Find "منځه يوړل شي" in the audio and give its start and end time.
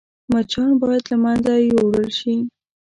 1.23-2.35